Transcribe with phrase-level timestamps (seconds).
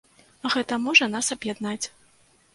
[0.55, 1.81] Гэта можа нас аб'яднаць.